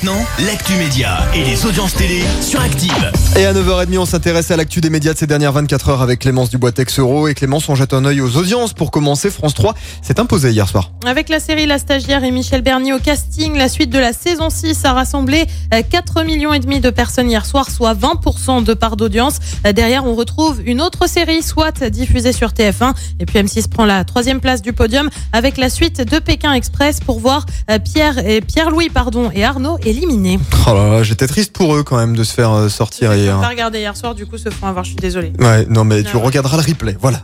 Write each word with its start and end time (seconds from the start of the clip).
Maintenant, 0.00 0.24
l'actu 0.46 0.74
média 0.74 1.26
et 1.34 1.42
les 1.42 1.66
audiences 1.66 1.94
télé 1.94 2.22
sur 2.40 2.60
Active. 2.60 3.10
Et 3.36 3.44
à 3.44 3.52
9h30, 3.52 3.98
on 3.98 4.04
s'intéresse 4.04 4.48
à 4.52 4.56
l'actu 4.56 4.80
des 4.80 4.90
médias 4.90 5.12
de 5.12 5.18
ces 5.18 5.26
dernières 5.26 5.52
24 5.52 5.88
heures 5.88 6.02
avec 6.02 6.20
Clémence 6.20 6.50
Dubois-Texero. 6.50 7.26
Et 7.26 7.34
Clémence, 7.34 7.68
on 7.68 7.74
jette 7.74 7.92
un 7.94 8.04
œil 8.04 8.20
aux 8.20 8.36
audiences. 8.36 8.74
Pour 8.74 8.92
commencer, 8.92 9.28
France 9.28 9.54
3 9.54 9.74
s'est 10.02 10.20
imposé 10.20 10.52
hier 10.52 10.68
soir. 10.68 10.92
Avec 11.04 11.28
la 11.28 11.40
série 11.40 11.66
La 11.66 11.78
Stagiaire 11.78 12.22
et 12.22 12.30
Michel 12.30 12.62
Bernier 12.62 12.92
au 12.92 13.00
casting, 13.00 13.56
la 13.56 13.68
suite 13.68 13.90
de 13.90 13.98
la 13.98 14.12
saison 14.12 14.50
6 14.50 14.84
a 14.84 14.92
rassemblé 14.92 15.46
4 15.90 16.22
millions 16.22 16.52
et 16.52 16.60
demi 16.60 16.78
de 16.78 16.90
personnes 16.90 17.28
hier 17.28 17.44
soir, 17.44 17.68
soit 17.68 17.94
20% 17.94 18.62
de 18.62 18.74
part 18.74 18.96
d'audience. 18.96 19.38
Derrière, 19.74 20.04
on 20.06 20.14
retrouve 20.14 20.60
une 20.64 20.80
autre 20.80 21.08
série, 21.08 21.42
SWAT, 21.42 21.90
diffusée 21.90 22.32
sur 22.32 22.50
TF1. 22.50 22.94
Et 23.18 23.26
puis 23.26 23.40
M6 23.40 23.68
prend 23.68 23.84
la 23.84 24.04
troisième 24.04 24.40
place 24.40 24.62
du 24.62 24.72
podium 24.72 25.10
avec 25.32 25.56
la 25.56 25.68
suite 25.68 26.02
de 26.02 26.20
Pékin 26.20 26.52
Express 26.52 27.00
pour 27.00 27.18
voir 27.18 27.46
Pierre 27.82 28.18
et 28.24 28.40
Pierre-Louis 28.40 28.90
pardon 28.90 29.32
et 29.34 29.44
Arnaud 29.44 29.76
éliminés. 29.88 30.38
Oh 30.66 30.74
là 30.74 30.88
là, 30.88 31.02
j'étais 31.02 31.26
triste 31.26 31.52
pour 31.52 31.74
eux 31.74 31.82
quand 31.82 31.96
même 31.96 32.16
de 32.16 32.24
se 32.24 32.32
faire 32.34 32.52
euh, 32.52 32.68
sortir 32.68 33.12
Je 33.12 33.18
hier. 33.18 33.40
pas 33.40 33.48
regardé 33.48 33.78
hier 33.80 33.96
soir, 33.96 34.14
du 34.14 34.26
coup, 34.26 34.38
se 34.38 34.50
font 34.50 34.66
avoir. 34.66 34.84
Je 34.84 34.90
suis 34.90 34.96
désolée. 34.96 35.32
Ouais, 35.38 35.66
non 35.68 35.84
mais 35.84 36.02
tu 36.02 36.16
ouais. 36.16 36.22
regarderas 36.22 36.56
le 36.56 36.62
replay, 36.62 36.96
voilà. 37.00 37.22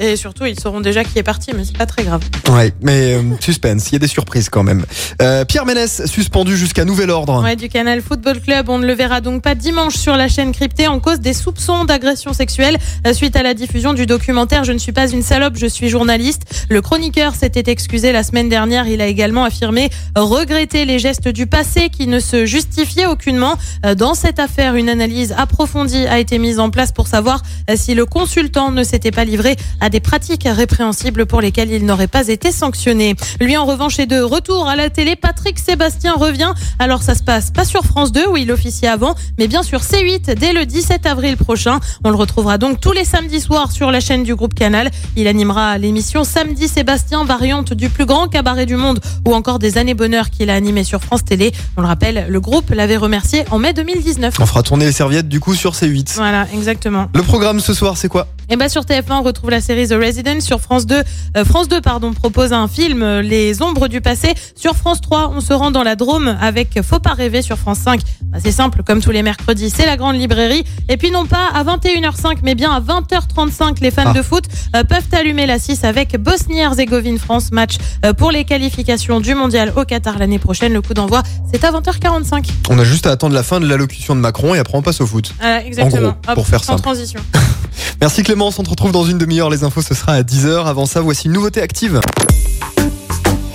Et 0.00 0.16
surtout, 0.16 0.44
ils 0.46 0.58
sauront 0.58 0.80
déjà 0.80 1.04
qui 1.04 1.18
est 1.18 1.22
parti, 1.22 1.52
mais 1.56 1.64
c'est 1.64 1.76
pas 1.76 1.86
très 1.86 2.04
grave. 2.04 2.22
Ouais, 2.50 2.72
mais 2.80 3.14
euh, 3.14 3.22
suspense, 3.40 3.90
il 3.90 3.94
y 3.94 3.96
a 3.96 3.98
des 3.98 4.06
surprises 4.06 4.48
quand 4.48 4.62
même. 4.62 4.84
Euh, 5.22 5.44
Pierre 5.44 5.66
Ménès, 5.66 6.06
suspendu 6.06 6.56
jusqu'à 6.56 6.84
nouvel 6.84 7.10
ordre. 7.10 7.42
Ouais, 7.42 7.56
du 7.56 7.68
Canal 7.68 8.00
Football 8.02 8.40
Club, 8.40 8.68
on 8.68 8.78
ne 8.78 8.86
le 8.86 8.92
verra 8.92 9.20
donc 9.20 9.42
pas 9.42 9.54
dimanche 9.54 9.94
sur 9.94 10.16
la 10.16 10.28
chaîne 10.28 10.52
cryptée 10.52 10.88
en 10.88 11.00
cause 11.00 11.20
des 11.20 11.32
soupçons 11.32 11.84
d'agression 11.84 12.32
sexuelle 12.32 12.78
euh, 13.06 13.12
suite 13.12 13.36
à 13.36 13.42
la 13.42 13.54
diffusion 13.54 13.94
du 13.94 14.06
documentaire 14.06 14.64
Je 14.64 14.72
ne 14.72 14.78
suis 14.78 14.92
pas 14.92 15.08
une 15.10 15.22
salope, 15.22 15.54
je 15.56 15.66
suis 15.66 15.88
journaliste. 15.88 16.42
Le 16.68 16.80
chroniqueur 16.80 17.34
s'était 17.34 17.70
excusé 17.70 18.12
la 18.12 18.22
semaine 18.22 18.48
dernière. 18.48 18.86
Il 18.86 19.00
a 19.00 19.06
également 19.06 19.44
affirmé 19.44 19.90
regretter 20.16 20.84
les 20.84 20.98
gestes 20.98 21.28
du 21.28 21.46
passé 21.46 21.88
qui 21.90 22.06
ne 22.06 22.20
se 22.20 22.46
justifiaient 22.46 23.06
aucunement. 23.06 23.56
Euh, 23.84 23.94
Dans 23.94 24.14
cette 24.14 24.38
affaire, 24.38 24.74
une 24.74 24.88
analyse 24.88 25.34
approfondie 25.36 26.06
a 26.06 26.18
été 26.18 26.38
mise 26.38 26.58
en 26.58 26.70
place 26.70 26.92
pour 26.92 27.06
savoir 27.06 27.42
euh, 27.70 27.74
si 27.76 27.94
le 27.94 28.06
consultant 28.06 28.70
ne 28.70 28.82
s'était 28.82 29.10
pas 29.10 29.23
livré 29.24 29.56
à 29.80 29.88
des 29.88 30.00
pratiques 30.00 30.46
répréhensibles 30.46 31.26
pour 31.26 31.40
lesquelles 31.40 31.70
il 31.70 31.84
n'aurait 31.84 32.06
pas 32.06 32.28
été 32.28 32.52
sanctionné. 32.52 33.16
Lui, 33.40 33.56
en 33.56 33.64
revanche, 33.64 33.98
est 33.98 34.06
de 34.06 34.20
retour 34.20 34.68
à 34.68 34.76
la 34.76 34.90
télé. 34.90 35.16
Patrick 35.16 35.58
Sébastien 35.58 36.14
revient. 36.14 36.52
Alors, 36.78 37.02
ça 37.02 37.14
se 37.14 37.22
passe 37.22 37.50
pas 37.50 37.64
sur 37.64 37.84
France 37.84 38.12
2 38.12 38.28
où 38.28 38.36
il 38.36 38.50
officiait 38.52 38.88
avant, 38.88 39.14
mais 39.38 39.48
bien 39.48 39.62
sur 39.62 39.80
C8 39.80 40.34
dès 40.34 40.52
le 40.52 40.66
17 40.66 41.06
avril 41.06 41.36
prochain. 41.36 41.80
On 42.04 42.10
le 42.10 42.16
retrouvera 42.16 42.58
donc 42.58 42.80
tous 42.80 42.92
les 42.92 43.04
samedis 43.04 43.40
soirs 43.40 43.72
sur 43.72 43.90
la 43.90 44.00
chaîne 44.00 44.22
du 44.22 44.34
groupe 44.34 44.54
Canal. 44.54 44.90
Il 45.16 45.26
animera 45.26 45.78
l'émission 45.78 46.24
Samedi 46.24 46.68
Sébastien, 46.68 47.24
variante 47.24 47.72
du 47.72 47.88
plus 47.88 48.06
grand 48.06 48.28
cabaret 48.28 48.66
du 48.66 48.76
monde 48.76 49.00
ou 49.26 49.34
encore 49.34 49.58
des 49.58 49.78
années 49.78 49.94
bonheur 49.94 50.30
qu'il 50.30 50.50
a 50.50 50.54
animé 50.54 50.84
sur 50.84 51.00
France 51.00 51.24
Télé. 51.24 51.52
On 51.76 51.80
le 51.80 51.86
rappelle, 51.86 52.26
le 52.28 52.40
groupe 52.40 52.70
l'avait 52.70 52.96
remercié 52.96 53.44
en 53.50 53.58
mai 53.58 53.72
2019. 53.72 54.34
On 54.40 54.46
fera 54.46 54.62
tourner 54.62 54.86
les 54.86 54.92
serviettes 54.92 55.28
du 55.28 55.40
coup 55.40 55.54
sur 55.54 55.72
C8. 55.72 56.14
Voilà, 56.16 56.46
exactement. 56.52 57.06
Le 57.14 57.22
programme 57.22 57.60
ce 57.60 57.74
soir, 57.74 57.96
c'est 57.96 58.08
quoi? 58.08 58.26
Et 58.50 58.56
bah 58.56 58.68
sur 58.68 58.82
TF1, 58.82 59.12
on 59.12 59.22
retrouve 59.22 59.50
la 59.50 59.60
série 59.60 59.88
The 59.88 59.92
Resident. 59.94 60.40
Sur 60.40 60.60
France 60.60 60.86
2, 60.86 61.02
euh, 61.36 61.44
France 61.44 61.68
2 61.68 61.80
pardon, 61.80 62.12
propose 62.12 62.52
un 62.52 62.68
film 62.68 63.02
euh, 63.02 63.22
Les 63.22 63.62
ombres 63.62 63.88
du 63.88 64.00
passé. 64.00 64.34
Sur 64.54 64.76
France 64.76 65.00
3, 65.00 65.32
on 65.34 65.40
se 65.40 65.52
rend 65.52 65.70
dans 65.70 65.82
la 65.82 65.96
Drôme 65.96 66.36
avec 66.40 66.80
Faut 66.82 66.98
pas 66.98 67.14
rêver 67.14 67.42
sur 67.42 67.56
France 67.56 67.78
5. 67.78 68.00
Bah, 68.24 68.38
c'est 68.42 68.52
simple, 68.52 68.82
comme 68.82 69.00
tous 69.00 69.10
les 69.10 69.22
mercredis, 69.22 69.70
c'est 69.70 69.86
la 69.86 69.96
grande 69.96 70.16
librairie. 70.16 70.64
Et 70.88 70.96
puis 70.96 71.10
non 71.10 71.24
pas 71.26 71.48
à 71.54 71.64
21h05, 71.64 72.38
mais 72.42 72.54
bien 72.54 72.70
à 72.72 72.80
20h35, 72.80 73.80
les 73.80 73.90
fans 73.90 74.04
Ah. 74.06 74.12
de 74.12 74.22
foot 74.22 74.44
euh, 74.76 74.84
peuvent 74.84 75.08
allumer 75.12 75.46
la 75.46 75.58
6 75.58 75.84
avec 75.84 76.16
Bosnie-Herzégovine 76.20 77.18
France 77.18 77.50
match 77.52 77.76
pour 78.18 78.30
les 78.30 78.44
qualifications 78.44 79.20
du 79.20 79.34
mondial 79.34 79.72
au 79.76 79.84
Qatar 79.84 80.18
l'année 80.18 80.38
prochaine. 80.38 80.72
Le 80.72 80.82
coup 80.82 80.94
d'envoi, 80.94 81.22
c'est 81.50 81.64
à 81.64 81.72
20h45. 81.72 82.46
On 82.68 82.78
a 82.78 82.84
juste 82.84 83.06
à 83.06 83.10
attendre 83.12 83.34
la 83.34 83.42
fin 83.42 83.60
de 83.60 83.66
l'allocution 83.66 84.14
de 84.14 84.20
Macron 84.20 84.54
et 84.54 84.58
après 84.58 84.76
on 84.76 84.82
passe 84.82 85.00
au 85.00 85.06
foot. 85.06 85.32
Exactement. 85.64 86.14
gros, 86.24 86.34
pour 86.34 86.46
faire 86.46 86.62
sans 86.62 86.76
transition. 86.76 87.20
Merci 88.00 88.22
Clémence, 88.22 88.58
on 88.58 88.62
te 88.62 88.70
retrouve 88.70 88.92
dans 88.92 89.04
une 89.04 89.18
demi-heure. 89.18 89.50
Les 89.50 89.64
infos, 89.64 89.82
ce 89.82 89.94
sera 89.94 90.12
à 90.12 90.22
10h. 90.22 90.66
Avant 90.66 90.86
ça, 90.86 91.00
voici 91.00 91.26
une 91.26 91.32
nouveauté 91.32 91.60
active. 91.62 92.00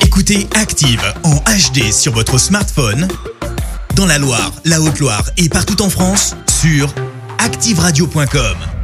Écoutez 0.01 0.47
Active 0.55 1.01
en 1.23 1.35
HD 1.35 1.91
sur 1.91 2.13
votre 2.13 2.37
smartphone, 2.37 3.07
dans 3.95 4.05
la 4.05 4.17
Loire, 4.17 4.51
la 4.65 4.81
Haute-Loire 4.81 5.23
et 5.37 5.49
partout 5.49 5.81
en 5.81 5.89
France, 5.89 6.35
sur 6.61 6.93
activeradio.com. 7.37 8.78